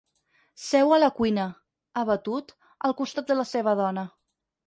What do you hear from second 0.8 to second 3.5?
a la cuina, abatut, al costat de la